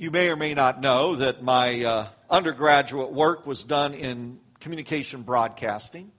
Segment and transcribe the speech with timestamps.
[0.00, 5.22] You may or may not know that my uh, undergraduate work was done in communication
[5.22, 6.12] broadcasting.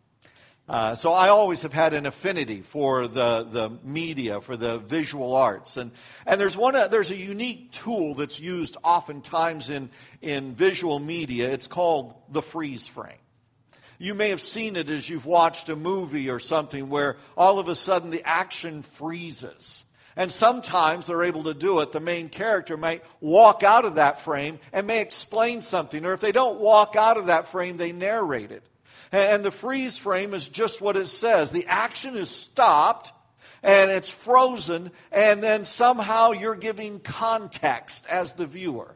[0.68, 5.34] Uh, so I always have had an affinity for the, the media, for the visual
[5.34, 5.78] arts.
[5.78, 5.92] And,
[6.28, 9.90] and there's, one, uh, there's a unique tool that's used oftentimes in,
[10.22, 11.50] in visual media.
[11.50, 13.16] It's called the freeze frame.
[13.98, 17.70] You may have seen it as you've watched a movie or something where all of
[17.70, 19.86] a sudden the action freezes.
[20.20, 21.94] And sometimes they're able to do it.
[21.94, 26.04] The main character might walk out of that frame and may explain something.
[26.04, 28.62] Or if they don't walk out of that frame, they narrate it.
[29.14, 31.52] And the freeze frame is just what it says.
[31.52, 33.14] The action is stopped
[33.64, 38.96] and it's frozen, and then somehow you're giving context as the viewer.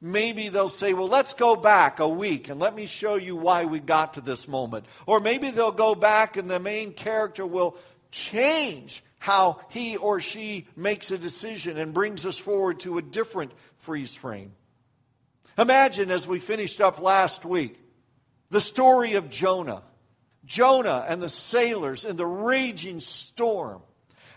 [0.00, 3.66] Maybe they'll say, Well, let's go back a week and let me show you why
[3.66, 4.86] we got to this moment.
[5.06, 7.76] Or maybe they'll go back and the main character will
[8.10, 13.52] change how he or she makes a decision and brings us forward to a different
[13.78, 14.52] freeze frame.
[15.58, 17.80] Imagine as we finished up last week
[18.50, 19.82] the story of Jonah.
[20.44, 23.82] Jonah and the sailors in the raging storm.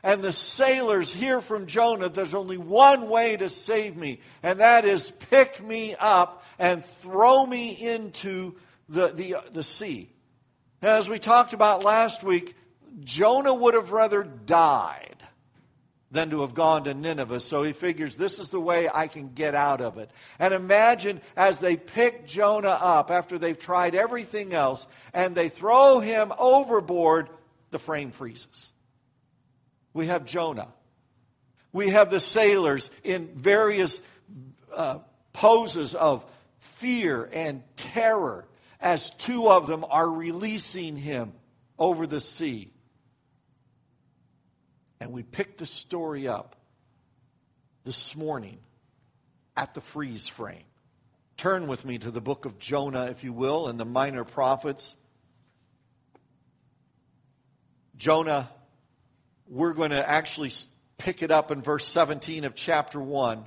[0.02, 4.86] And the sailors hear from Jonah, there's only one way to save me, and that
[4.86, 8.56] is pick me up and throw me into
[8.88, 10.10] the, the, the sea.
[10.82, 12.56] As we talked about last week,
[13.02, 15.16] Jonah would have rather died
[16.12, 17.40] than to have gone to Nineveh.
[17.40, 20.10] So he figures this is the way I can get out of it.
[20.40, 26.00] And imagine as they pick Jonah up after they've tried everything else and they throw
[26.00, 27.30] him overboard,
[27.70, 28.74] the frame freezes.
[29.94, 30.70] We have Jonah.
[31.72, 34.02] We have the sailors in various
[34.76, 35.00] uh,
[35.34, 36.26] poses of
[36.58, 38.48] fear and terror
[38.82, 41.34] as two of them are releasing him
[41.78, 42.72] over the sea
[45.00, 46.56] and we picked the story up
[47.86, 48.60] this morning
[49.56, 50.64] at the freeze frame.
[51.38, 54.98] Turn with me to the book of Jonah, if you will, and the minor prophets.
[57.96, 58.50] Jonah,
[59.48, 60.52] we're going to actually
[60.98, 63.46] pick it up in verse 17 of chapter 1.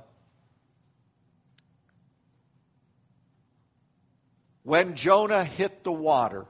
[4.63, 6.45] When Jonah hit the water,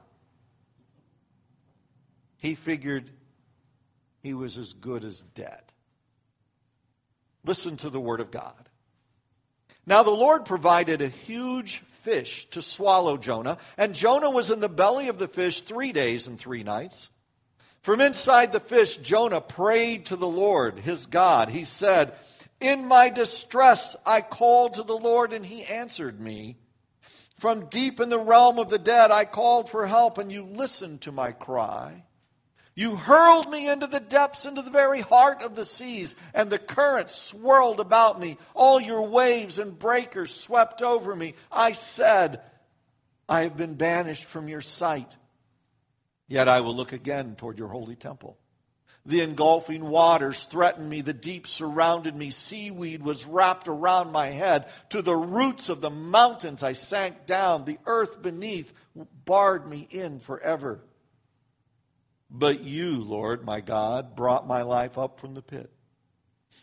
[2.38, 3.10] he figured
[4.24, 5.62] he was as good as dead.
[7.46, 8.70] Listen to the word of God.
[9.86, 14.70] Now the Lord provided a huge fish to swallow Jonah, and Jonah was in the
[14.70, 17.10] belly of the fish three days and three nights.
[17.82, 21.50] From inside the fish, Jonah prayed to the Lord, his God.
[21.50, 22.14] He said,
[22.62, 26.56] In my distress I called to the Lord, and he answered me.
[27.38, 31.02] From deep in the realm of the dead I called for help, and you listened
[31.02, 32.06] to my cry.
[32.76, 36.58] You hurled me into the depths, into the very heart of the seas, and the
[36.58, 38.38] currents swirled about me.
[38.56, 41.36] All your waves and breakers swept over me.
[41.52, 42.42] I said,
[43.30, 45.18] I have been banished from your sight.
[46.28, 48.40] Yet I will look again toward your holy temple.
[49.06, 51.02] The engulfing waters threatened me.
[51.02, 52.32] The deep surrounded me.
[52.32, 54.68] Seaweed was wrapped around my head.
[54.90, 57.66] To the roots of the mountains I sank down.
[57.66, 58.74] The earth beneath
[59.26, 60.80] barred me in forever.
[62.36, 65.72] But you, Lord, my God, brought my life up from the pit.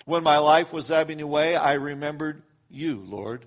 [0.04, 3.46] When my life was ebbing away, I remembered you, Lord.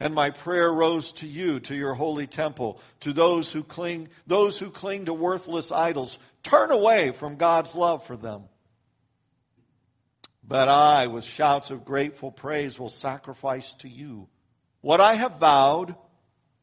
[0.00, 4.58] And my prayer rose to you, to your holy temple, to those who cling, those
[4.58, 6.18] who cling to worthless idols.
[6.42, 8.44] Turn away from God's love for them.
[10.42, 14.28] But I, with shouts of grateful praise, will sacrifice to you.
[14.80, 15.94] What I have vowed,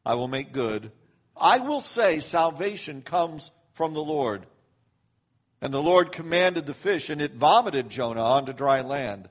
[0.04, 0.92] I will make good.
[1.34, 4.44] I will say, Salvation comes from the Lord.
[5.62, 9.28] And the Lord commanded the fish, and it vomited Jonah onto dry land.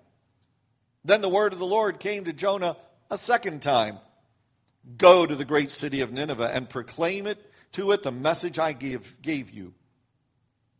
[1.04, 2.78] Then the word of the Lord came to Jonah
[3.10, 4.00] a second time
[4.98, 8.74] Go to the great city of Nineveh and proclaim it to it the message I
[8.74, 9.74] gave, gave you.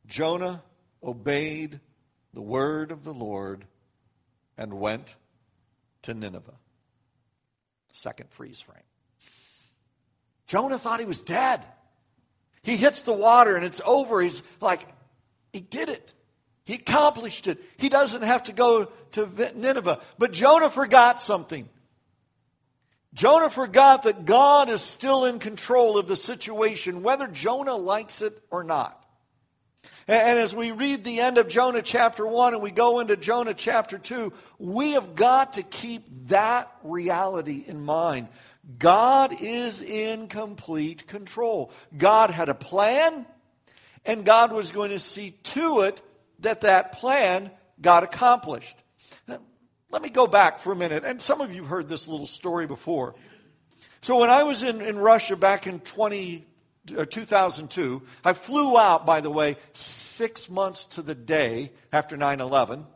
[0.08, 0.64] Jonah
[1.04, 1.80] obeyed
[2.34, 3.66] the word of the Lord
[4.58, 5.16] and went
[6.04, 6.56] to Nineveh.
[7.94, 8.78] Second freeze frame.
[10.48, 11.64] Jonah thought he was dead.
[12.64, 14.22] He hits the water and it's over.
[14.22, 14.88] He's like,
[15.54, 16.14] he did it.
[16.66, 17.60] He accomplished it.
[17.78, 20.00] He doesn't have to go to Nineveh.
[20.18, 21.68] But Jonah forgot something.
[23.14, 28.40] Jonah forgot that God is still in control of the situation, whether Jonah likes it
[28.52, 28.96] or not.
[30.08, 33.54] And as we read the end of Jonah chapter 1 and we go into Jonah
[33.54, 38.28] chapter 2, we have got to keep that reality in mind.
[38.78, 41.72] God is in complete control.
[41.96, 43.26] God had a plan,
[44.10, 46.02] and God was going to see to it
[46.40, 48.76] that that plan got accomplished.
[49.28, 51.04] let me go back for a minute.
[51.06, 53.14] And some of you heard this little story before.
[54.02, 56.44] So when I was in, in Russia back in 20,
[56.98, 62.42] uh, 2002, I flew out, by the way, six months to the day after 9
[62.42, 62.88] 11.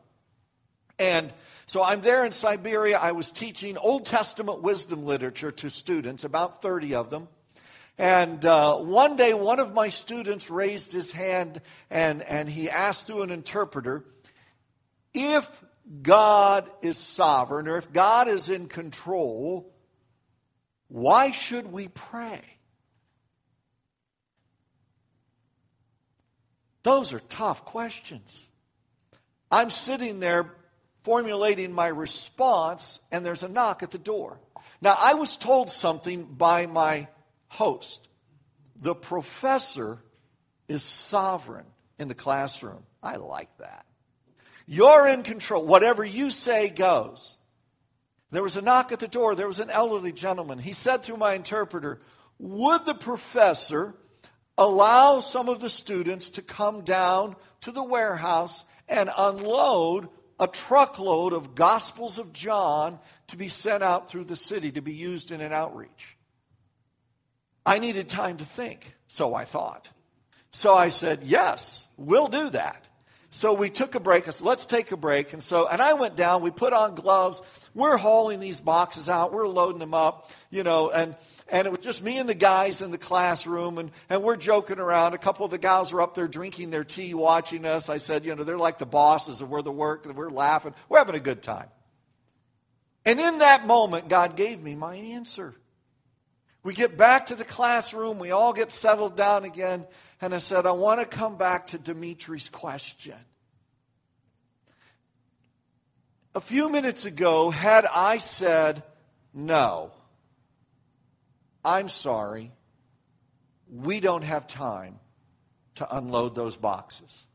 [0.98, 1.32] And
[1.68, 2.98] so I'm there in Siberia.
[2.98, 7.28] I was teaching Old Testament wisdom literature to students, about 30 of them.
[7.98, 13.08] And uh, one day, one of my students raised his hand and, and he asked
[13.08, 14.04] through an interpreter
[15.14, 15.64] if
[16.02, 19.72] God is sovereign or if God is in control,
[20.88, 22.42] why should we pray?
[26.84, 28.50] Those are tough questions.
[29.52, 30.56] I'm sitting there
[31.04, 34.40] formulating my response, and there's a knock at the door.
[34.82, 37.08] Now, I was told something by my
[37.54, 38.08] host.
[38.76, 40.00] The professor
[40.68, 41.66] is sovereign
[42.00, 42.84] in the classroom.
[43.02, 43.86] I like that.
[44.66, 45.66] You're in control.
[45.66, 47.38] Whatever you say goes.
[48.32, 49.36] There was a knock at the door.
[49.36, 50.58] There was an elderly gentleman.
[50.58, 52.02] He said through my interpreter,
[52.40, 53.94] Would the professor
[54.58, 60.10] allow some of the students to come down to the warehouse and unload
[60.40, 64.94] a truckload of Gospels of John to be sent out through the city to be
[64.94, 66.13] used in an outreach?
[67.66, 69.90] I needed time to think, so I thought.
[70.52, 72.88] So I said, Yes, we'll do that.
[73.36, 74.28] So we took a break.
[74.28, 75.34] I said, let's take a break.
[75.34, 77.42] And so, and I went down, we put on gloves.
[77.74, 79.34] We're hauling these boxes out.
[79.34, 81.16] We're loading them up, you know, and,
[81.50, 84.78] and it was just me and the guys in the classroom and, and we're joking
[84.78, 85.16] around.
[85.16, 87.90] A couple of the guys were up there drinking their tea, watching us.
[87.90, 90.76] I said, you know, they're like the bosses and we're the work and we're laughing.
[90.88, 91.70] We're having a good time.
[93.04, 95.56] And in that moment, God gave me my answer.
[96.64, 99.86] We get back to the classroom, we all get settled down again,
[100.22, 103.18] and I said, I want to come back to Dimitri's question.
[106.34, 108.82] A few minutes ago, had I said,
[109.34, 109.92] no,
[111.66, 112.52] I'm sorry,
[113.70, 115.00] we don't have time
[115.76, 117.28] to unload those boxes,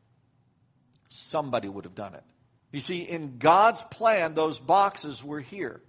[1.08, 2.24] somebody would have done it.
[2.72, 5.82] You see, in God's plan, those boxes were here.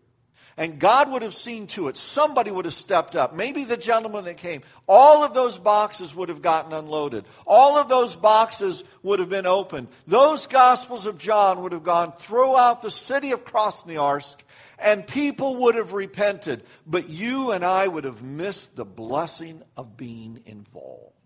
[0.60, 1.96] And God would have seen to it.
[1.96, 3.34] Somebody would have stepped up.
[3.34, 4.62] Maybe the gentleman that came.
[4.90, 7.24] All of those boxes would have gotten unloaded.
[7.48, 9.88] All of those boxes would have been opened.
[10.06, 14.36] Those Gospels of John would have gone throughout the city of Krasnoyarsk,
[14.78, 16.64] and people would have repented.
[16.86, 21.19] But you and I would have missed the blessing of being involved.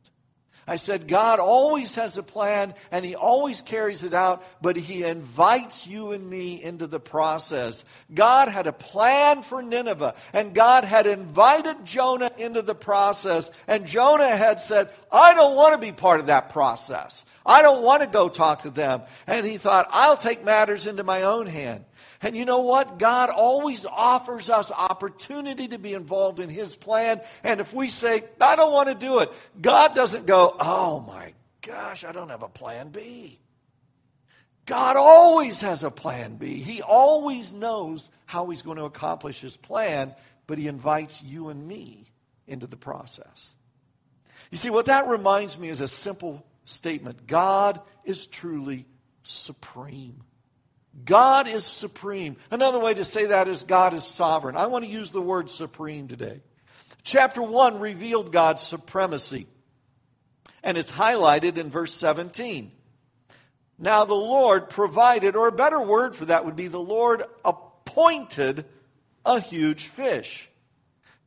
[0.65, 5.03] I said, God always has a plan and He always carries it out, but He
[5.03, 7.85] invites you and me into the process.
[8.13, 13.85] God had a plan for Nineveh and God had invited Jonah into the process, and
[13.85, 17.25] Jonah had said, I don't want to be part of that process.
[17.45, 19.01] I don't want to go talk to them.
[19.27, 21.83] And he thought, I'll take matters into my own hand.
[22.23, 22.97] And you know what?
[22.97, 27.21] God always offers us opportunity to be involved in His plan.
[27.43, 29.31] And if we say, I don't want to do it,
[29.61, 33.39] God doesn't go, oh my gosh, I don't have a plan B.
[34.65, 36.55] God always has a plan B.
[36.55, 40.15] He always knows how He's going to accomplish His plan,
[40.47, 42.05] but He invites you and me
[42.47, 43.55] into the process.
[44.49, 48.85] You see, what that reminds me is a simple statement God is truly
[49.23, 50.21] supreme.
[51.05, 52.37] God is supreme.
[52.51, 54.55] Another way to say that is God is sovereign.
[54.55, 56.41] I want to use the word supreme today.
[57.03, 59.47] Chapter 1 revealed God's supremacy,
[60.63, 62.71] and it's highlighted in verse 17.
[63.77, 68.65] Now, the Lord provided, or a better word for that would be the Lord appointed
[69.25, 70.49] a huge fish.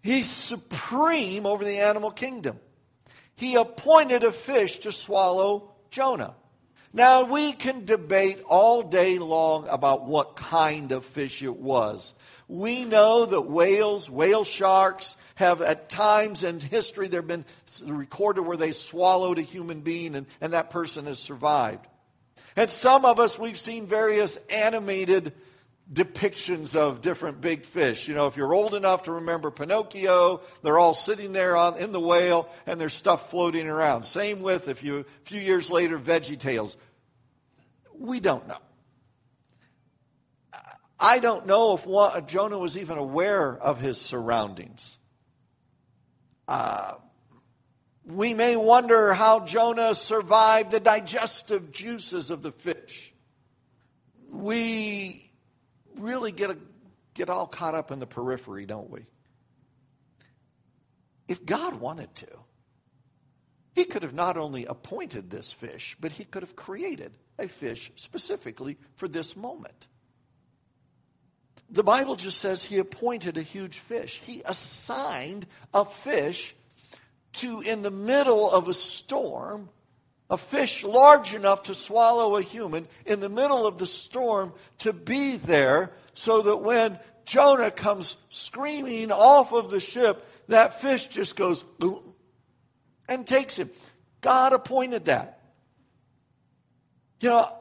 [0.02, 2.60] He's supreme over the animal kingdom.
[3.34, 6.34] He appointed a fish to swallow Jonah.
[6.96, 12.14] Now, we can debate all day long about what kind of fish it was.
[12.48, 17.44] We know that whales, whale sharks, have at times in history, there have been
[17.84, 21.86] recorded where they swallowed a human being and, and that person has survived.
[22.56, 25.34] And some of us, we've seen various animated
[25.92, 28.08] depictions of different big fish.
[28.08, 31.92] You know, if you're old enough to remember Pinocchio, they're all sitting there on, in
[31.92, 34.04] the whale and there's stuff floating around.
[34.04, 36.76] Same with, a few years later, Veggie Tales.
[37.98, 38.58] We don't know.
[40.98, 44.98] I don't know if Jonah was even aware of his surroundings.
[46.48, 46.94] Uh,
[48.06, 53.12] we may wonder how Jonah survived the digestive juices of the fish.
[54.30, 55.25] We
[55.98, 56.58] really get, a,
[57.14, 59.06] get all caught up in the periphery, don't we?
[61.28, 62.28] If God wanted to,
[63.74, 67.90] He could have not only appointed this fish, but He could have created a fish
[67.96, 69.88] specifically for this moment.
[71.68, 74.20] the Bible just says he appointed a huge fish.
[74.24, 76.54] He assigned a fish
[77.34, 79.68] to, in the middle of a storm,
[80.28, 84.92] a fish large enough to swallow a human, in the middle of the storm, to
[84.92, 91.36] be there so that when Jonah comes screaming off of the ship, that fish just
[91.36, 92.14] goes boom
[93.08, 93.70] and takes him.
[94.20, 95.40] God appointed that.
[97.20, 97.52] You know,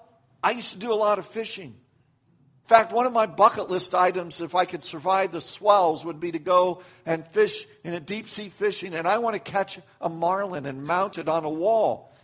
[0.43, 1.67] I used to do a lot of fishing.
[1.67, 6.19] In fact, one of my bucket list items, if I could survive the swells, would
[6.19, 9.79] be to go and fish in a deep sea fishing, and I want to catch
[10.01, 12.14] a marlin and mount it on a wall.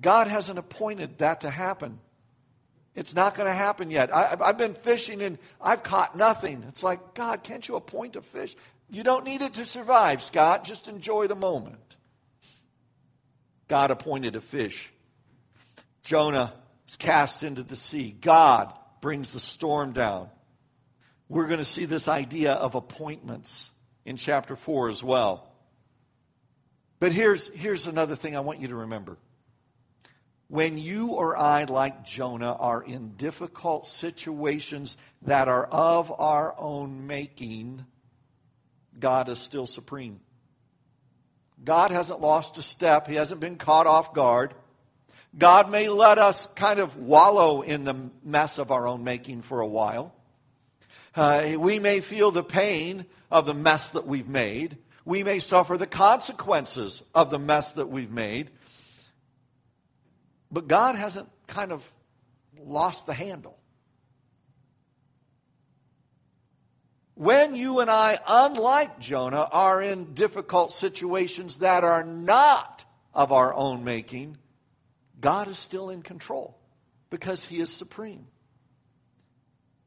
[0.00, 1.98] God hasn't appointed that to happen.
[2.94, 4.14] It's not going to happen yet.
[4.14, 6.64] I, have been fishing and I've caught nothing.
[6.68, 8.56] It's like, God, can't you appoint a fish?
[8.90, 10.64] You don't need it to survive, Scott.
[10.64, 11.96] Just enjoy the moment.
[13.68, 14.92] God appointed a fish.
[16.02, 16.52] Jonah
[16.88, 18.14] is cast into the sea.
[18.20, 20.28] God brings the storm down.
[21.28, 23.70] We're going to see this idea of appointments
[24.04, 25.48] in chapter 4 as well.
[26.98, 29.16] But here's, here's another thing I want you to remember.
[30.50, 37.06] When you or I, like Jonah, are in difficult situations that are of our own
[37.06, 37.86] making,
[38.98, 40.18] God is still supreme.
[41.62, 44.54] God hasn't lost a step, He hasn't been caught off guard.
[45.38, 49.60] God may let us kind of wallow in the mess of our own making for
[49.60, 50.12] a while.
[51.14, 54.78] Uh, we may feel the pain of the mess that we've made.
[55.04, 58.50] We may suffer the consequences of the mess that we've made.
[60.50, 61.90] But God hasn't kind of
[62.58, 63.58] lost the handle.
[67.14, 73.52] When you and I, unlike Jonah, are in difficult situations that are not of our
[73.52, 74.38] own making,
[75.20, 76.56] God is still in control
[77.10, 78.26] because He is supreme.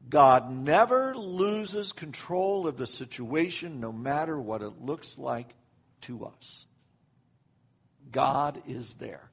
[0.08, 5.56] God never loses control of the situation, no matter what it looks like
[6.02, 6.68] to us.
[8.12, 9.32] God is there.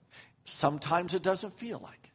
[0.51, 2.11] Sometimes it doesn't feel like it.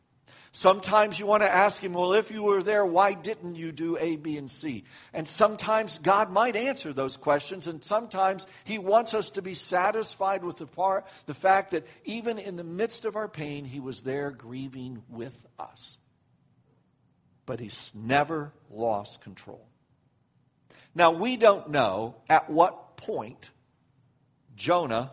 [0.51, 3.97] Sometimes you want to ask Him, well, if you were there, why didn't you do
[3.97, 4.83] A, B, and C?
[5.13, 10.43] And sometimes God might answer those questions, and sometimes He wants us to be satisfied
[10.43, 14.01] with the, part, the fact that even in the midst of our pain, He was
[14.01, 15.97] there grieving with us.
[17.45, 19.67] But He's never lost control.
[20.93, 23.51] Now, we don't know at what point
[24.55, 25.11] Jonah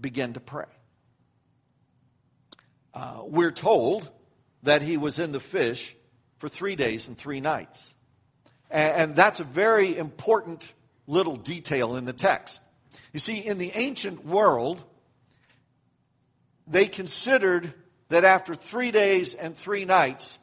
[0.00, 0.64] began to pray.
[2.98, 4.10] Uh, we're told
[4.64, 5.94] that he was in the fish
[6.38, 7.94] for three days and three nights.
[8.72, 10.74] And, and that's a very important
[11.06, 12.60] little detail in the text.
[13.12, 14.82] You see, in the ancient world,
[16.66, 17.72] they considered
[18.08, 20.40] that after three days and three nights,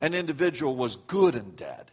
[0.00, 1.90] an individual was good and dead.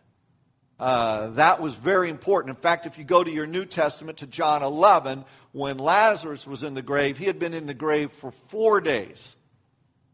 [0.80, 2.56] Uh, that was very important.
[2.56, 6.63] In fact, if you go to your New Testament to John 11, when Lazarus was
[6.63, 9.36] in the grave, he had been in the grave for four days.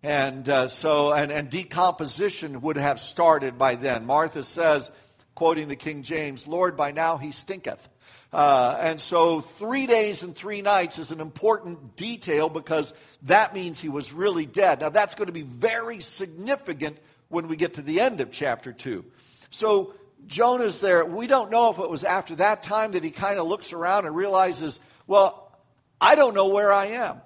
[0.01, 4.06] And uh, so, and, and decomposition would have started by then.
[4.06, 4.91] Martha says,
[5.36, 7.89] quoting the King James, Lord, by now he stinketh.
[8.32, 13.82] Uh, and so, three days and three nights is an important detail because that means
[13.82, 14.82] he was really dead.
[14.82, 16.98] Now, that's going to be very significant
[17.29, 19.03] when we get to the end of chapter 2.
[19.50, 19.96] So,
[20.27, 21.03] Jonah's there.
[21.06, 24.06] We don't know if it was after that time that he kind of looks around
[24.06, 25.58] and realizes, well,
[26.00, 27.22] I don't know where I am.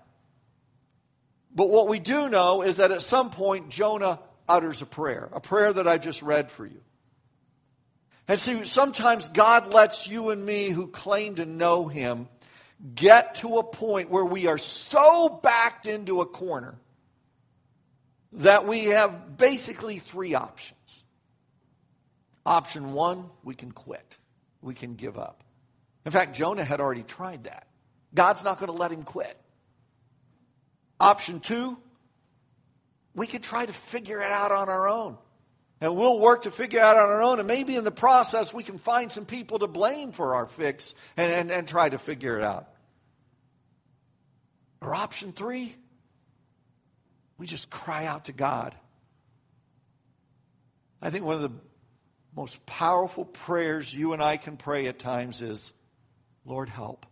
[1.56, 5.40] But what we do know is that at some point, Jonah utters a prayer, a
[5.40, 6.82] prayer that I just read for you.
[8.28, 12.28] And see, sometimes God lets you and me who claim to know Him
[12.96, 16.76] get to a point where we are so backed into a corner
[18.34, 20.80] that we have basically three options.
[22.46, 24.18] Option one, we can quit,
[24.62, 25.44] we can give up.
[26.06, 27.68] In fact, Jonah had already tried that.
[28.14, 29.38] God's not going to let him quit.
[31.04, 31.78] Option two,
[33.14, 35.18] we could try to figure it out on our own.
[35.82, 37.40] And we'll work to figure it out on our own.
[37.40, 40.96] And maybe in the process, we can find some people to blame for our fix
[41.18, 42.70] and, and, and try to figure it out.
[44.80, 45.76] Or option three,
[47.38, 48.74] we just cry out to God.
[51.02, 51.52] I think one of the
[52.34, 55.74] most powerful prayers you and I can pray at times is,
[56.46, 57.06] Lord, help.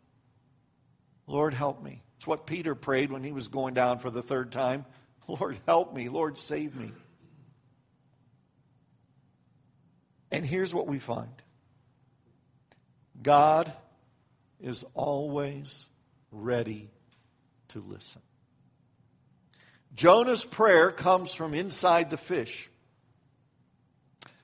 [1.28, 2.04] Lord, help me.
[2.22, 4.86] It's what Peter prayed when he was going down for the third time.
[5.28, 6.08] Lord, help me.
[6.08, 6.92] Lord, save me.
[10.32, 11.32] And here's what we find
[13.24, 13.74] God
[14.60, 15.90] is always
[16.32, 16.92] ready
[17.70, 18.22] to listen.
[19.96, 22.70] Jonah's prayer comes from inside the fish.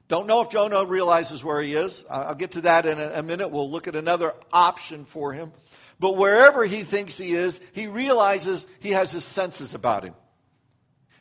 [0.07, 2.05] Don't know if Jonah realizes where he is.
[2.10, 3.50] I'll get to that in a minute.
[3.50, 5.51] We'll look at another option for him.
[5.99, 10.13] But wherever he thinks he is, he realizes he has his senses about him.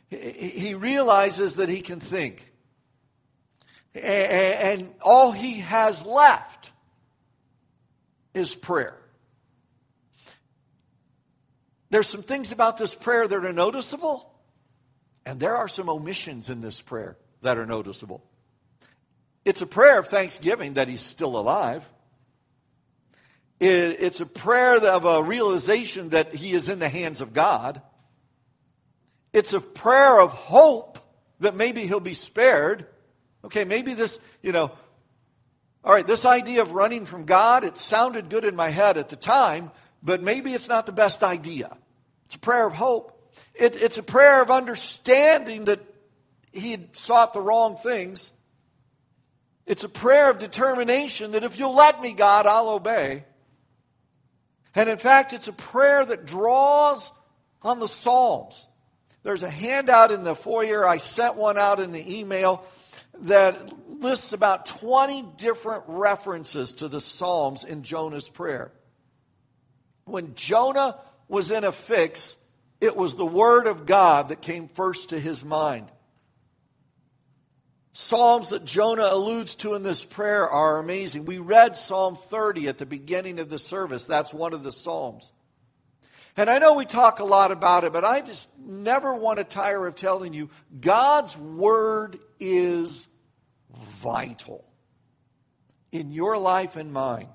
[0.09, 2.53] He realizes that he can think.
[3.95, 6.71] And all he has left
[8.33, 8.95] is prayer.
[11.89, 14.31] There's some things about this prayer that are noticeable,
[15.25, 18.23] and there are some omissions in this prayer that are noticeable.
[19.45, 21.83] It's a prayer of thanksgiving that he's still alive.
[23.59, 27.81] It's a prayer of a realization that he is in the hands of God.
[29.33, 30.99] It's a prayer of hope
[31.39, 32.85] that maybe he'll be spared.
[33.43, 34.71] Okay, maybe this, you know,
[35.83, 39.09] all right, this idea of running from God, it sounded good in my head at
[39.09, 39.71] the time,
[40.03, 41.75] but maybe it's not the best idea.
[42.25, 43.33] It's a prayer of hope.
[43.55, 45.79] It, it's a prayer of understanding that
[46.51, 48.31] he had sought the wrong things.
[49.65, 53.23] It's a prayer of determination that if you'll let me, God, I'll obey.
[54.77, 57.11] And in fact, it's a prayer that draws
[57.63, 58.67] on the Psalms.
[59.23, 60.87] There's a handout in the foyer.
[60.87, 62.63] I sent one out in the email
[63.21, 68.71] that lists about 20 different references to the Psalms in Jonah's prayer.
[70.05, 72.37] When Jonah was in a fix,
[72.79, 75.91] it was the Word of God that came first to his mind.
[77.99, 81.25] Psalms that Jonah alludes to in this prayer are amazing.
[81.25, 84.05] We read Psalm 30 at the beginning of the service.
[84.05, 85.33] That's one of the Psalms.
[86.37, 89.43] And I know we talk a lot about it, but I just never want to
[89.43, 93.07] tire of telling you God's Word is
[93.75, 94.63] vital
[95.91, 97.29] in your life and mine.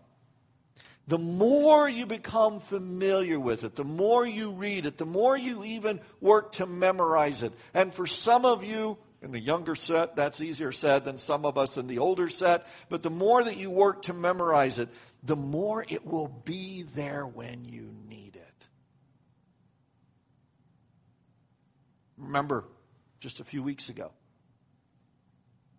[1.09, 5.65] The more you become familiar with it, the more you read it, the more you
[5.65, 7.53] even work to memorize it.
[7.75, 11.57] And for some of you, in the younger set, that's easier said than some of
[11.57, 12.67] us in the older set.
[12.89, 14.89] But the more that you work to memorize it,
[15.23, 18.67] the more it will be there when you need it.
[22.19, 22.65] Remember
[23.21, 24.11] just a few weeks ago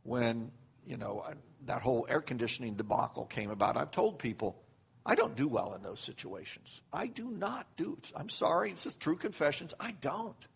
[0.03, 0.51] when,
[0.85, 1.25] you know,
[1.65, 3.75] that whole air conditioning debacle came about.
[3.75, 4.61] I've told people,
[5.05, 6.81] I don't do well in those situations.
[6.93, 7.97] I do not do.
[8.15, 9.73] I'm sorry, this is true confessions.
[9.79, 10.47] I don't.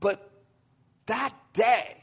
[0.00, 0.27] But
[1.08, 1.96] that day,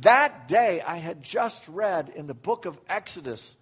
[0.00, 3.56] that day, I had just read in the book of Exodus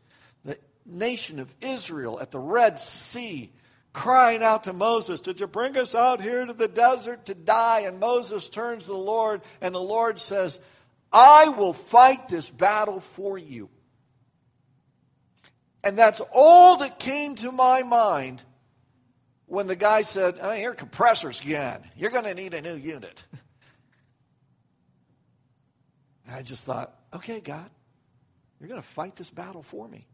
[0.44, 3.50] the nation of Israel at the Red Sea
[3.92, 7.80] crying out to Moses, Did you bring us out here to the desert to die?
[7.80, 10.60] And Moses turns to the Lord, and the Lord says,
[11.12, 13.68] I will fight this battle for you.
[15.82, 18.44] And that's all that came to my mind
[19.46, 21.82] when the guy said, oh, Your compressor's gone.
[21.96, 23.24] You're going to need a new unit.
[26.28, 27.70] And I just thought, okay, God,
[28.60, 30.06] you're going to fight this battle for me.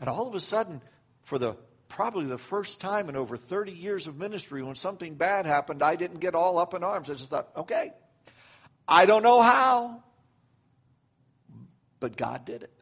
[0.00, 0.82] And all of a sudden,
[1.22, 1.56] for the
[1.88, 5.94] probably the first time in over 30 years of ministry, when something bad happened, I
[5.94, 7.08] didn't get all up in arms.
[7.08, 7.92] I just thought, okay,
[8.88, 10.02] I don't know how,
[12.00, 12.72] but God did it.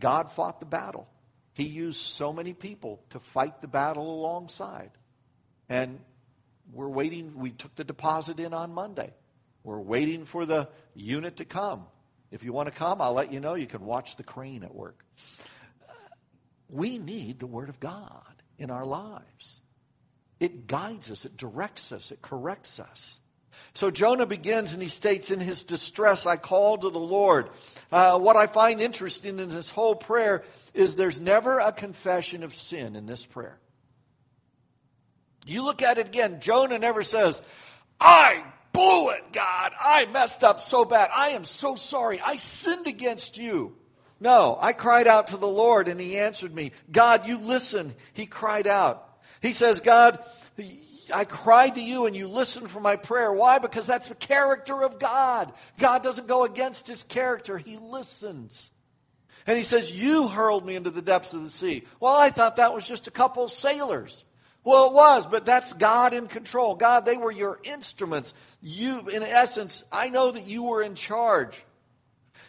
[0.00, 1.06] God fought the battle.
[1.52, 4.90] He used so many people to fight the battle alongside.
[5.68, 6.00] And
[6.72, 7.34] we're waiting.
[7.36, 9.12] We took the deposit in on Monday.
[9.64, 11.86] We're waiting for the unit to come.
[12.30, 13.54] If you want to come, I'll let you know.
[13.54, 15.04] You can watch the crane at work.
[16.68, 19.60] We need the Word of God in our lives.
[20.40, 23.20] It guides us, it directs us, it corrects us.
[23.74, 27.50] So Jonah begins and he states, In his distress, I called to the Lord.
[27.90, 30.42] Uh, what I find interesting in this whole prayer
[30.74, 33.58] is there's never a confession of sin in this prayer.
[35.46, 37.42] You look at it again, Jonah never says,
[38.00, 39.72] I blew it, God.
[39.80, 41.10] I messed up so bad.
[41.14, 42.20] I am so sorry.
[42.20, 43.76] I sinned against you.
[44.20, 46.72] No, I cried out to the Lord and he answered me.
[46.90, 47.94] God, you listen.
[48.12, 49.08] He cried out.
[49.40, 50.20] He says, God,
[51.12, 53.32] I cried to you and you listened for my prayer.
[53.32, 53.58] Why?
[53.58, 55.52] Because that's the character of God.
[55.78, 58.70] God doesn't go against his character, he listens.
[59.46, 61.84] And he says, You hurled me into the depths of the sea.
[61.98, 64.24] Well, I thought that was just a couple sailors.
[64.64, 66.76] Well, it was, but that's God in control.
[66.76, 68.32] God, they were your instruments.
[68.62, 71.64] You, in essence, I know that you were in charge.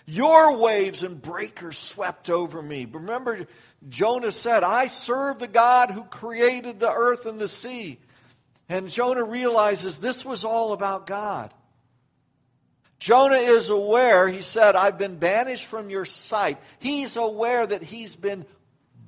[0.06, 2.86] Your waves and breakers swept over me.
[2.86, 3.48] Remember,
[3.90, 8.00] Jonah said, I serve the God who created the earth and the sea.
[8.70, 11.54] And Jonah realizes this was all about God.
[13.00, 16.58] Jonah is aware, he said, I've been banished from your sight.
[16.80, 18.46] He's aware that he's been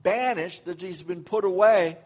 [0.03, 1.97] banished, that he's been put away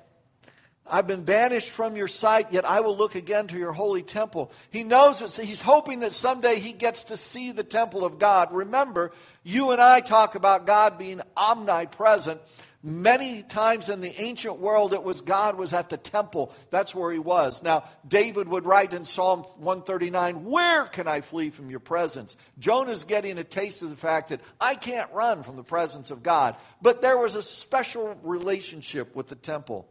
[0.91, 4.52] I've been banished from your sight, yet I will look again to your holy temple.
[4.71, 8.52] He knows that he's hoping that someday he gets to see the temple of God.
[8.52, 9.12] Remember,
[9.43, 12.41] you and I talk about God being omnipresent.
[12.82, 16.56] Many times in the ancient world, it was God was at the temple.
[16.71, 17.62] That's where he was.
[17.62, 22.38] Now, David would write in Psalm 139, Where can I flee from your presence?
[22.58, 26.23] Jonah's getting a taste of the fact that I can't run from the presence of
[26.23, 26.56] God.
[26.82, 29.86] But there was a special relationship with the temple.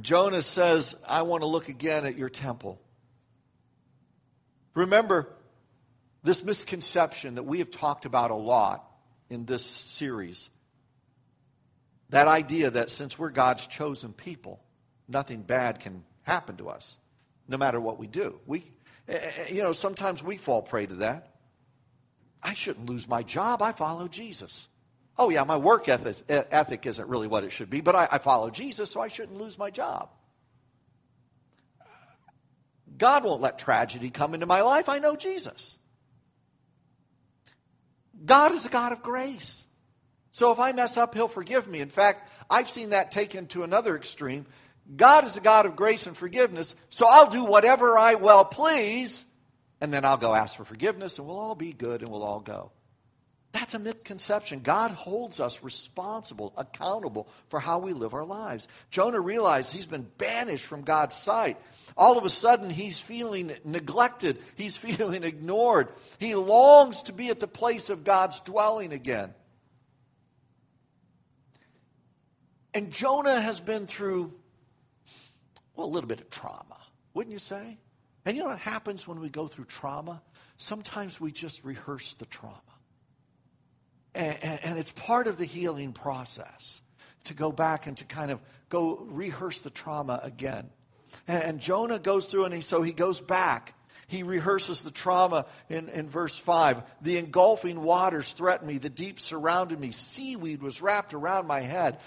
[0.00, 2.80] Jonah says, I want to look again at your temple.
[4.74, 5.28] Remember
[6.22, 8.84] this misconception that we have talked about a lot
[9.30, 10.50] in this series.
[12.10, 14.60] That idea that since we're God's chosen people,
[15.06, 16.98] nothing bad can happen to us,
[17.46, 18.40] no matter what we do.
[18.46, 18.64] We,
[19.08, 21.34] eh, eh, eh, you know, sometimes we fall prey to that.
[22.42, 23.62] I shouldn't lose my job.
[23.62, 24.68] I follow Jesus.
[25.16, 28.50] Oh, yeah, my work ethic, isn't really what it should be, but I, I follow
[28.50, 30.10] Jesus, so I shouldn't lose my job.
[32.96, 34.88] God won't let tragedy come into my life.
[34.88, 35.76] I know Jesus.
[38.24, 39.66] God is a God of grace.
[40.32, 41.80] So if I mess up, He'll forgive me.
[41.80, 44.46] In fact, I've seen that taken to another extreme.
[44.96, 49.24] God is a God of grace and forgiveness, so I'll do whatever I well please,
[49.80, 52.40] and then I'll go ask for forgiveness, and we'll all be good and we'll all
[52.40, 52.70] go.
[53.54, 54.60] That's a misconception.
[54.64, 58.66] God holds us responsible, accountable for how we live our lives.
[58.90, 61.56] Jonah realized he's been banished from God's sight.
[61.96, 65.90] All of a sudden, he's feeling neglected, he's feeling ignored.
[66.18, 69.32] He longs to be at the place of God's dwelling again.
[72.74, 74.34] And Jonah has been through,
[75.76, 76.80] well, a little bit of trauma,
[77.14, 77.78] wouldn't you say?
[78.24, 80.22] And you know what happens when we go through trauma?
[80.56, 82.58] Sometimes we just rehearse the trauma.
[84.14, 86.80] And, and, it's part of the healing process
[87.24, 90.70] to go back and to kind of go rehearse the trauma again.
[91.26, 93.74] And, Jonah goes through and he, so he goes back.
[94.06, 96.82] He rehearses the trauma in, in verse 5.
[97.02, 98.78] The engulfing waters threatened me.
[98.78, 99.90] The deep surrounded me.
[99.90, 101.98] Seaweed was wrapped around my head.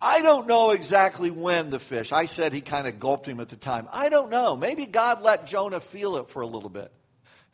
[0.00, 2.12] I don't know exactly when the fish.
[2.12, 3.88] I said he kind of gulped him at the time.
[3.92, 4.56] I don't know.
[4.56, 6.92] Maybe God let Jonah feel it for a little bit.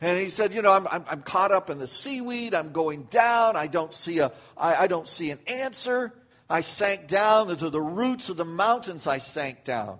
[0.01, 2.55] And he said, you know, I'm, I'm, I'm, caught up in the seaweed.
[2.55, 3.55] I'm going down.
[3.55, 6.11] I don't see a, I, I don't see an answer.
[6.49, 9.05] I sank down to the roots of the mountains.
[9.05, 9.99] I sank down.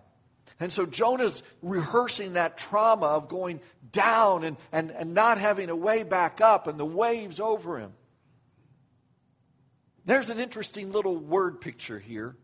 [0.60, 3.62] And so Jonah's rehearsing that trauma of going
[3.92, 7.94] down and, and, and not having a way back up and the waves over him.
[10.06, 12.36] There's an interesting little word picture here.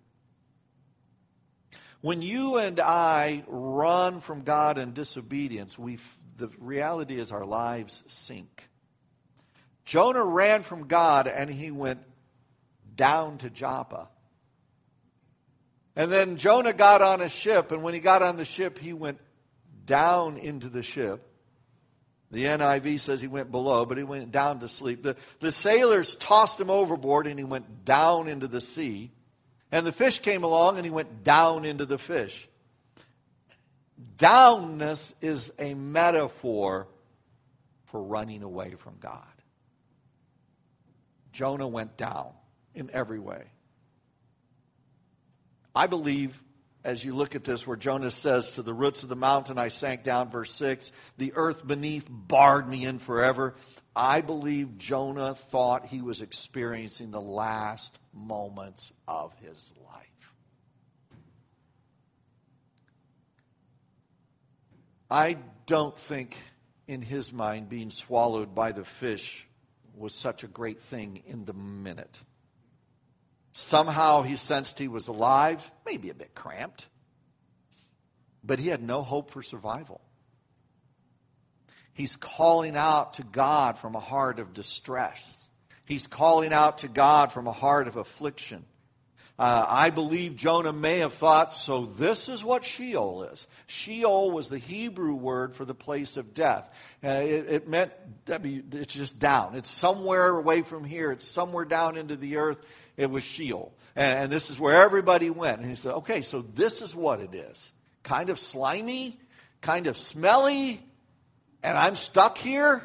[2.02, 5.98] When you and I run from God in disobedience, we
[6.38, 8.70] the reality is our lives sink.
[9.86, 12.00] Jonah ran from God and he went
[12.96, 14.10] down to Joppa.
[15.96, 18.94] And then Jonah got on a ship, and when he got on the ship, he
[18.94, 19.20] went
[19.86, 21.28] down into the ship.
[22.30, 25.02] The NIV says he went below, but he went down to sleep.
[25.02, 29.12] The, the sailors tossed him overboard, and he went down into the sea.
[29.72, 32.48] And the fish came along, and he went down into the fish.
[34.18, 36.88] Downness is a metaphor
[37.86, 39.24] for running away from God.
[41.32, 42.32] Jonah went down
[42.74, 43.44] in every way.
[45.76, 46.42] I believe,
[46.84, 49.68] as you look at this, where Jonah says, To the roots of the mountain I
[49.68, 53.56] sank down, verse 6, the earth beneath barred me in forever.
[53.96, 60.07] I believe Jonah thought he was experiencing the last moments of his life.
[65.10, 66.38] I don't think
[66.88, 69.48] in his mind being swallowed by the fish
[69.96, 72.20] was such a great thing in the minute.
[73.52, 76.88] Somehow he sensed he was alive, maybe a bit cramped,
[78.44, 80.02] but he had no hope for survival.
[81.94, 85.50] He's calling out to God from a heart of distress.
[85.86, 88.66] He's calling out to God from a heart of affliction.
[89.40, 93.48] Uh, I believe Jonah may have thought, so this is what Sheol is.
[93.68, 96.68] Sheol was the Hebrew word for the place of death.
[97.04, 97.92] Uh, it, it, meant,
[98.28, 99.54] it's just down.
[99.56, 101.12] It's somewhere away from here.
[101.12, 102.58] It's somewhere down into the earth.
[102.98, 103.76] It was Sheol.
[103.96, 105.62] And, and this is where everybody went.
[105.62, 107.74] And he said, okay, so this is what it is.
[108.02, 109.20] Kind of slimy,
[109.62, 110.82] kind of smelly,
[111.62, 112.84] and I'm stuck here.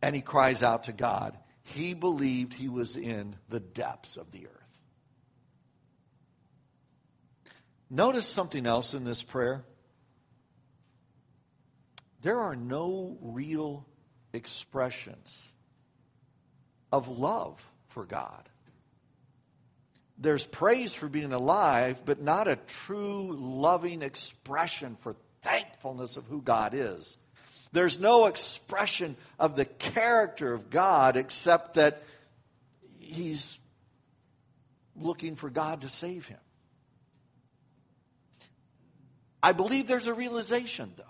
[0.00, 1.36] And he cries out to God.
[1.64, 4.65] He believed he was in the depths of the earth.
[7.88, 9.64] Notice something else in this prayer.
[12.22, 13.86] There are no real
[14.32, 15.52] expressions
[16.90, 18.48] of love for God.
[20.18, 26.40] there's praise for being alive, but not a true loving expression for thankfulness of who
[26.40, 27.18] God is.
[27.72, 32.02] There's no expression of the character of God except that
[32.98, 33.58] he's
[34.96, 36.38] looking for God to save him.
[39.42, 41.04] I believe there's a realization, though.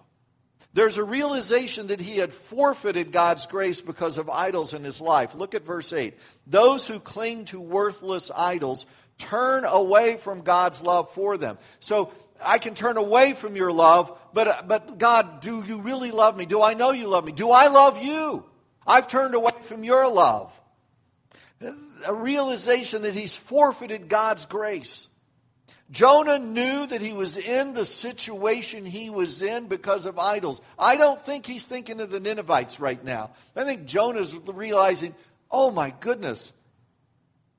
[0.77, 5.35] There's a realization that he had forfeited God's grace because of idols in his life.
[5.35, 6.13] Look at verse 8.
[6.47, 8.85] Those who cling to worthless idols
[9.17, 11.57] turn away from God's love for them.
[11.81, 12.13] So
[12.45, 16.45] I can turn away from your love, but, but God, do you really love me?
[16.45, 17.33] Do I know you love me?
[17.33, 18.45] Do I love you?
[18.87, 20.53] I've turned away from your love.
[22.07, 25.09] A realization that he's forfeited God's grace.
[25.91, 30.61] Jonah knew that he was in the situation he was in because of idols.
[30.79, 33.31] I don't think he's thinking of the Ninevites right now.
[33.55, 35.15] I think Jonah's realizing,
[35.51, 36.53] oh my goodness,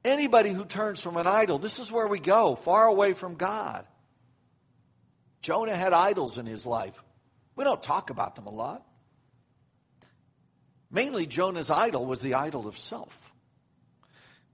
[0.04, 3.86] anybody who turns from an idol, this is where we go, far away from God.
[5.42, 7.02] Jonah had idols in his life.
[7.56, 8.86] We don't talk about them a lot.
[10.92, 13.27] Mainly, Jonah's idol was the idol of self.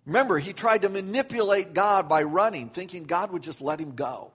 [0.05, 4.31] Remember, he tried to manipulate God by running, thinking God would just let him go.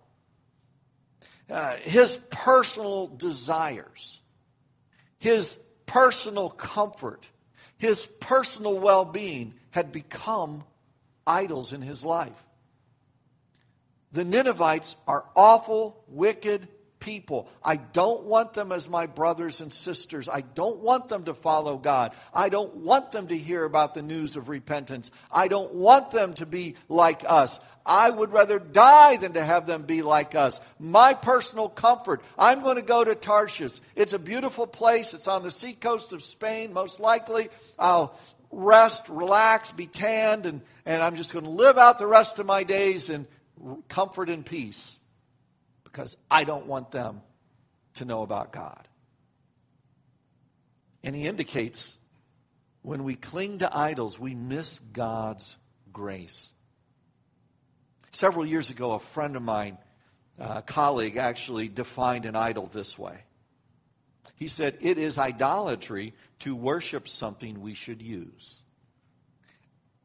[1.50, 4.20] Uh, his personal desires,
[5.18, 7.28] his personal comfort,
[7.78, 10.64] his personal well being had become
[11.26, 12.44] idols in his life.
[14.12, 16.68] The Ninevites are awful, wicked,
[17.00, 17.48] people.
[17.62, 20.28] I don't want them as my brothers and sisters.
[20.28, 22.12] I don't want them to follow God.
[22.32, 25.10] I don't want them to hear about the news of repentance.
[25.30, 27.60] I don't want them to be like us.
[27.84, 30.60] I would rather die than to have them be like us.
[30.78, 33.80] My personal comfort, I'm going to go to Tarshish.
[33.96, 35.14] It's a beautiful place.
[35.14, 37.48] It's on the seacoast of Spain, most likely.
[37.78, 38.18] I'll
[38.50, 42.46] rest, relax, be tanned, and, and I'm just going to live out the rest of
[42.46, 43.26] my days in
[43.88, 44.97] comfort and peace
[45.90, 47.22] because I don't want them
[47.94, 48.86] to know about God.
[51.02, 51.98] And he indicates
[52.82, 55.56] when we cling to idols, we miss God's
[55.92, 56.52] grace.
[58.12, 59.78] Several years ago, a friend of mine,
[60.38, 63.24] uh, a colleague, actually defined an idol this way.
[64.36, 68.62] He said, It is idolatry to worship something we should use.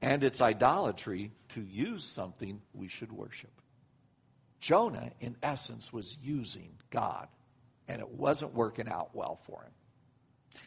[0.01, 3.51] And it's idolatry to use something we should worship.
[4.63, 7.27] Jonah, in essence, was using God,
[7.89, 9.73] and it wasn't working out well for him.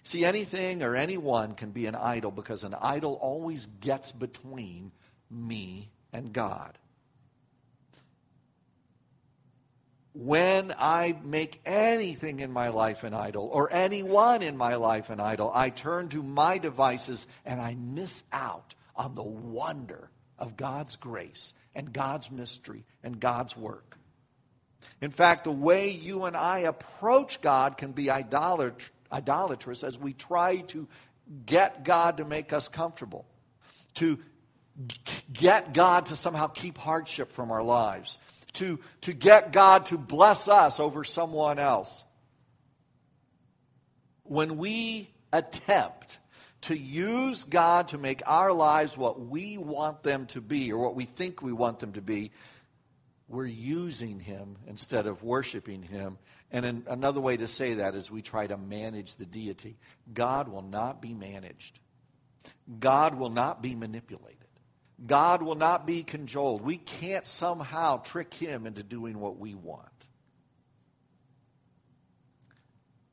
[0.02, 4.92] See, anything or anyone can be an idol because an idol always gets between
[5.30, 6.76] me and God.
[10.12, 15.20] When I make anything in my life an idol, or anyone in my life an
[15.20, 20.96] idol, I turn to my devices and I miss out on the wonder of God's
[20.96, 23.98] grace and God's mystery and God's work.
[25.00, 30.14] In fact, the way you and I approach God can be idolat- idolatrous as we
[30.14, 30.88] try to
[31.44, 33.26] get God to make us comfortable,
[33.94, 34.18] to
[35.32, 38.18] get God to somehow keep hardship from our lives,
[38.54, 42.04] to, to get God to bless us over someone else.
[44.22, 46.18] When we attempt
[46.62, 50.94] to use God to make our lives what we want them to be or what
[50.94, 52.32] we think we want them to be,
[53.28, 56.18] we're using Him instead of worshiping Him.
[56.50, 59.76] And an, another way to say that is we try to manage the deity.
[60.12, 61.80] God will not be managed,
[62.78, 64.36] God will not be manipulated.
[65.04, 66.62] God will not be cajoled.
[66.62, 69.90] We can't somehow trick him into doing what we want.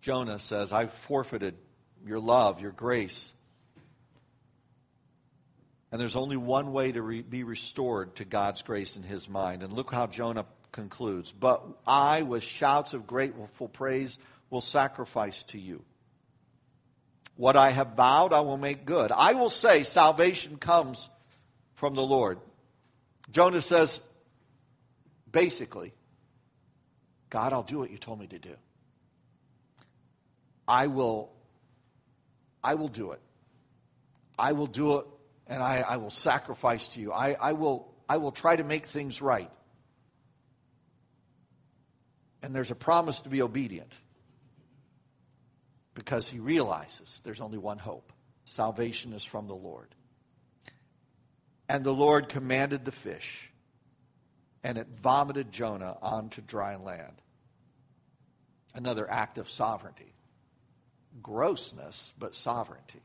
[0.01, 1.56] Jonah says, I've forfeited
[2.05, 3.33] your love, your grace.
[5.91, 9.61] And there's only one way to re- be restored to God's grace in his mind.
[9.61, 11.31] And look how Jonah concludes.
[11.31, 14.17] But I, with shouts of grateful praise,
[14.49, 15.83] will sacrifice to you.
[17.35, 19.11] What I have vowed, I will make good.
[19.11, 21.09] I will say, salvation comes
[21.73, 22.39] from the Lord.
[23.31, 24.01] Jonah says,
[25.31, 25.93] basically,
[27.29, 28.55] God, I'll do what you told me to do.
[30.67, 31.31] I will,
[32.63, 33.21] I will do it.
[34.38, 35.06] I will do it
[35.47, 37.12] and I, I will sacrifice to you.
[37.12, 39.52] I, I, will, I will try to make things right.
[42.41, 43.95] And there's a promise to be obedient
[45.93, 48.12] because he realizes there's only one hope
[48.45, 49.95] salvation is from the Lord.
[51.69, 53.52] And the Lord commanded the fish,
[54.63, 57.21] and it vomited Jonah onto dry land.
[58.76, 60.13] Another act of sovereignty.
[61.21, 63.02] Grossness, but sovereignty.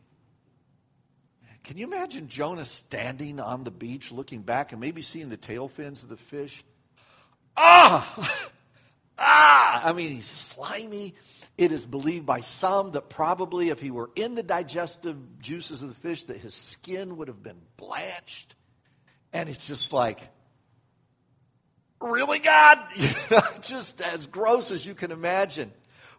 [1.69, 5.69] Can you imagine Jonah standing on the beach looking back and maybe seeing the tail
[5.69, 6.65] fins of the fish?
[7.59, 8.51] Ah!
[9.19, 9.83] ah!
[9.85, 11.15] I mean, he's slimy.
[11.59, 15.91] It is believed by some that probably if he were in the digestive juices of
[15.91, 18.55] the fish, that his skin would have been blanched.
[19.35, 20.21] And it's just like,
[22.01, 22.79] really, God?
[23.61, 25.71] just as gross as you can imagine.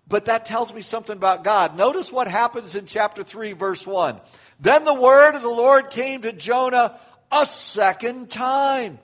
[0.09, 1.77] But that tells me something about God.
[1.77, 4.19] Notice what happens in chapter 3, verse 1.
[4.59, 6.99] Then the word of the Lord came to Jonah
[7.31, 8.97] a second time.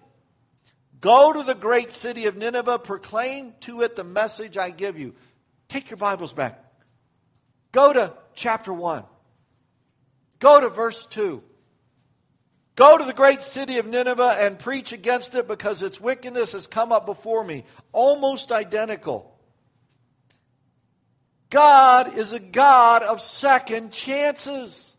[1.00, 5.14] Go to the great city of Nineveh, proclaim to it the message I give you.
[5.68, 6.60] Take your Bibles back.
[7.72, 9.04] Go to chapter 1.
[10.40, 11.44] Go to verse 2.
[12.76, 16.66] Go to the great city of Nineveh and preach against it because its wickedness has
[16.66, 17.64] come up before me.
[17.94, 19.35] Almost identical.
[21.50, 24.96] God is a God of second chances.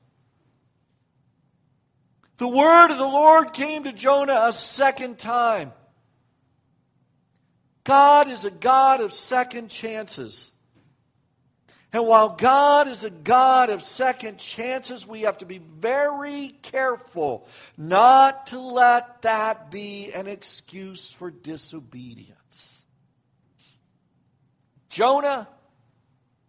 [2.38, 5.72] The word of the Lord came to Jonah a second time.
[7.84, 10.52] God is a God of second chances.
[11.92, 17.46] And while God is a God of second chances, we have to be very careful
[17.78, 22.84] not to let that be an excuse for disobedience.
[24.90, 25.48] Jonah,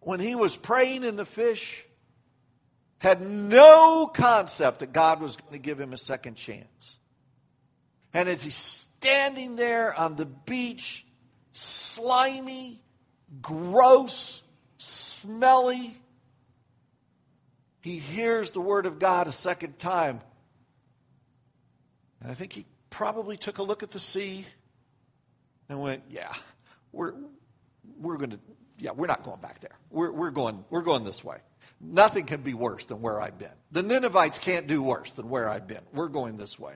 [0.08, 1.84] when he was praying in the fish,
[2.96, 6.98] had no concept that God was going to give him a second chance.
[8.14, 11.04] And as he's standing there on the beach,
[11.52, 12.80] slimy,
[13.42, 14.42] gross,
[14.78, 15.92] smelly.
[17.82, 20.22] He hears the word of God a second time.
[22.22, 24.46] And I think he probably took a look at the sea
[25.68, 26.32] and went, Yeah,
[26.92, 27.12] we're,
[28.00, 28.40] we're going to,
[28.78, 29.76] yeah, we're not going back there.
[29.90, 31.38] We're, we're, going, we're going this way.
[31.80, 33.52] Nothing can be worse than where I've been.
[33.72, 35.82] The Ninevites can't do worse than where I've been.
[35.92, 36.74] We're going this way.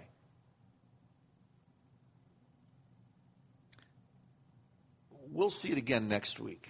[5.30, 6.68] We'll see it again next week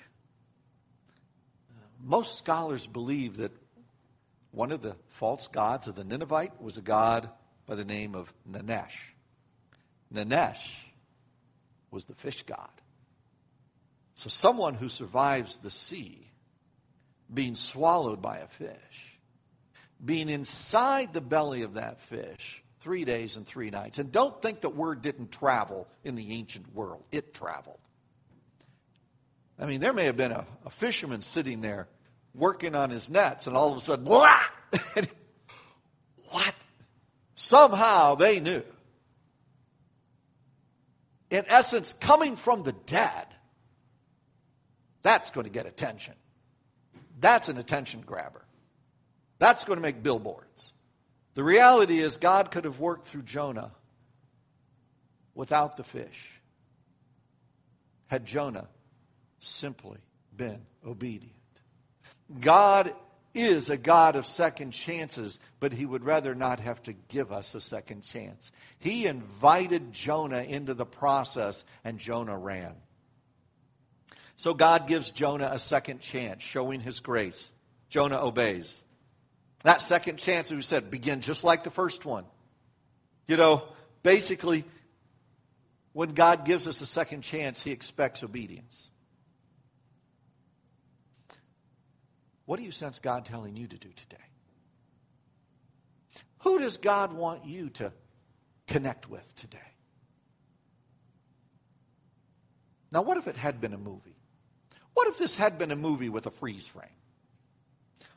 [2.03, 3.53] most scholars believe that
[4.51, 7.31] one of the false gods of the Ninevite was a god
[7.67, 9.15] by the name of Nanesh.
[10.13, 10.85] Nanesh
[11.91, 12.71] was the fish god.
[14.15, 16.31] So, someone who survives the sea,
[17.33, 19.19] being swallowed by a fish,
[20.05, 23.99] being inside the belly of that fish three days and three nights.
[23.99, 27.79] And don't think that word didn't travel in the ancient world, it traveled.
[29.59, 31.87] I mean, there may have been a, a fisherman sitting there
[32.35, 34.41] working on his nets, and all of a sudden, what?
[37.35, 38.63] Somehow they knew.
[41.31, 43.27] In essence, coming from the dead,
[45.03, 46.15] that's going to get attention.
[47.21, 48.45] That's an attention grabber.
[49.39, 50.75] That's going to make billboards.
[51.35, 53.73] The reality is, God could have worked through Jonah
[55.35, 56.41] without the fish
[58.13, 58.69] had Jonah
[59.39, 59.99] simply
[60.37, 61.33] been obedient.
[62.41, 62.93] God
[63.35, 67.55] is a God of second chances, but he would rather not have to give us
[67.55, 68.53] a second chance.
[68.79, 72.75] He invited Jonah into the process, and Jonah ran.
[74.43, 77.53] So God gives Jonah a second chance, showing his grace.
[77.91, 78.83] Jonah obeys.
[79.63, 82.25] That second chance, as we said, begins just like the first one.
[83.29, 83.63] You know,
[84.03, 84.65] basically,
[85.93, 88.91] when God gives us a second chance, he expects obedience.
[92.45, 94.17] What do you sense God telling you to do today?
[96.39, 97.93] Who does God want you to
[98.67, 99.59] connect with today?
[102.91, 104.12] Now, what if it had been a movie?
[104.95, 106.89] What if this had been a movie with a freeze frame?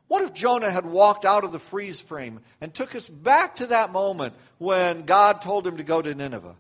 [0.07, 3.67] What if Jonah had walked out of the freeze frame and took us back to
[3.67, 6.55] that moment when God told him to go to Nineveh?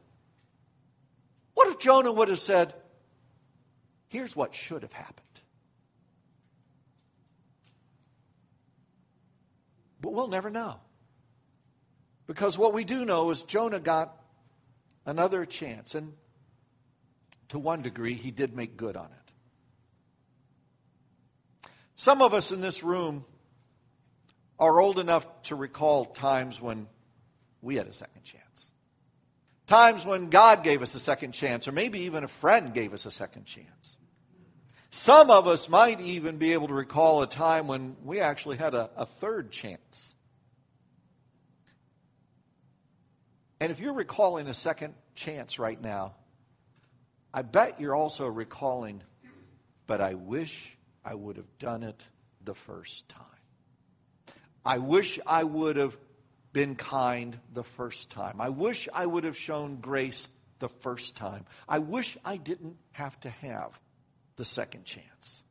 [1.53, 2.73] What if Jonah would have said,
[4.07, 5.21] Here's what should have happened?
[9.99, 10.79] But we'll never know.
[12.27, 14.17] Because what we do know is Jonah got
[15.05, 16.13] another chance, and
[17.49, 19.24] to one degree, he did make good on it.
[21.95, 23.25] Some of us in this room
[24.59, 26.87] are old enough to recall times when
[27.61, 28.71] we had a second chance.
[29.67, 33.05] Times when God gave us a second chance, or maybe even a friend gave us
[33.05, 33.97] a second chance.
[34.91, 38.73] Some of us might even be able to recall a time when we actually had
[38.73, 40.15] a, a third chance.
[43.59, 46.13] And if you're recalling a second chance right now,
[47.33, 49.01] I bet you're also recalling,
[49.87, 52.03] but I wish I would have done it
[52.43, 53.21] the first time.
[54.65, 55.95] I wish I would have
[56.51, 58.41] been kind the first time.
[58.41, 60.27] I wish I would have shown grace
[60.59, 61.45] the first time.
[61.69, 63.79] I wish I didn't have to have
[64.37, 65.43] the second chance.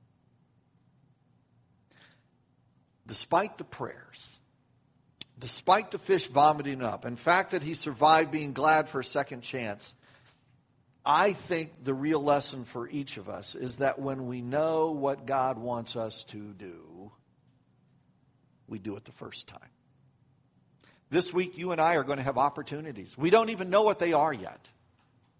[3.06, 4.40] Despite the prayers,
[5.38, 9.42] despite the fish vomiting up, and fact that he survived being glad for a second
[9.42, 9.94] chance,
[11.04, 15.26] I think the real lesson for each of us is that when we know what
[15.26, 17.12] God wants us to do,
[18.66, 19.60] we do it the first time.
[21.10, 23.18] This week, you and I are going to have opportunities.
[23.18, 24.68] We don't even know what they are yet.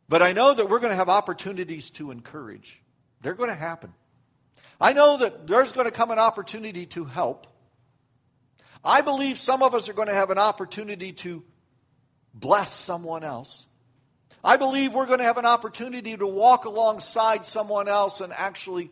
[0.08, 2.82] But I know that we're going to have opportunities to encourage.
[3.22, 3.94] They're going to happen.
[4.80, 7.46] I know that there's going to come an opportunity to help.
[8.84, 11.42] I believe some of us are going to have an opportunity to
[12.34, 13.66] bless someone else.
[14.45, 18.90] I believe we're going to have an opportunity to walk alongside someone else and actually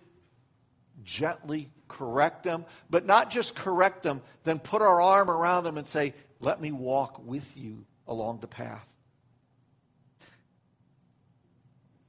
[1.04, 5.86] gently correct them, but not just correct them, then put our arm around them and
[5.86, 8.88] say, Let me walk with you along the path.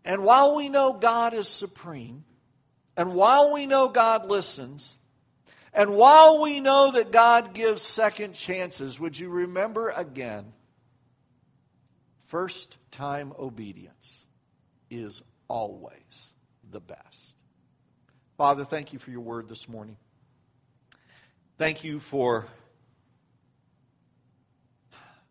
[0.05, 2.23] And while we know God is supreme,
[2.95, 4.97] and while we know God listens,
[5.73, 10.53] and while we know that God gives second chances, would you remember again?
[12.25, 14.25] First time obedience
[14.89, 16.33] is always
[16.69, 17.35] the best.
[18.37, 19.97] Father, thank you for your word this morning.
[21.57, 22.47] Thank you for,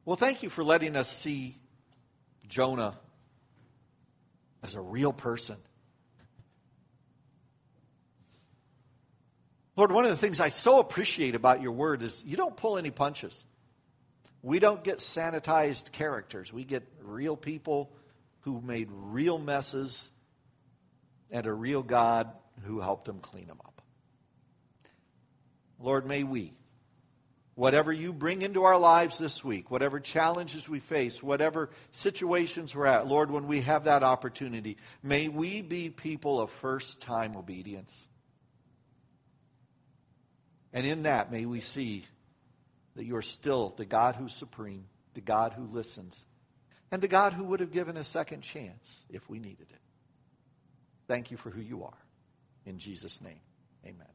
[0.05, 1.57] well, thank you for letting us see
[2.49, 2.97] Jonah
[4.63, 5.57] as a real person
[9.77, 12.77] Lord, one of the things I so appreciate about your word is you don't pull
[12.77, 13.47] any punches.
[14.43, 16.53] We don't get sanitized characters.
[16.53, 17.93] We get real people
[18.41, 20.11] who made real messes
[21.31, 22.29] and a real God
[22.65, 23.83] who helped them clean them up.
[25.79, 26.53] Lord, may we,
[27.55, 32.87] whatever you bring into our lives this week, whatever challenges we face, whatever situations we're
[32.87, 38.09] at, Lord, when we have that opportunity, may we be people of first time obedience.
[40.73, 42.05] And in that, may we see
[42.97, 46.27] that you are still the God who's supreme, the God who listens,
[46.91, 49.81] and the God who would have given a second chance if we needed it.
[51.09, 51.99] Thank you for who you are.
[52.65, 53.41] In Jesus' name,
[53.85, 54.12] amen.